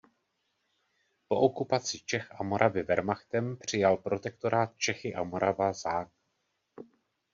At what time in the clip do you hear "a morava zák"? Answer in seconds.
5.15-6.09